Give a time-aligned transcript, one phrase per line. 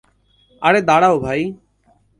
[0.61, 1.41] আরে, দাঁড়াও ভাই।